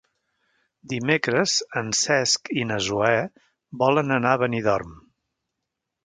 Dimecres 0.91 1.57
en 1.81 1.91
Cesc 1.99 2.49
i 2.61 2.65
na 2.69 2.79
Zoè 2.85 3.19
volen 3.83 4.15
anar 4.15 4.31
a 4.39 4.39
Benidorm. 4.45 4.97